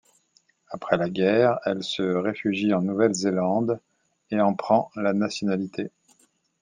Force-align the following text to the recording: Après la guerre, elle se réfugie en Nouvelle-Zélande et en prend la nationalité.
Après 0.71 0.97
la 0.97 1.11
guerre, 1.11 1.59
elle 1.63 1.83
se 1.83 2.01
réfugie 2.01 2.73
en 2.73 2.81
Nouvelle-Zélande 2.81 3.79
et 4.31 4.41
en 4.41 4.55
prend 4.55 4.89
la 4.95 5.13
nationalité. 5.13 5.91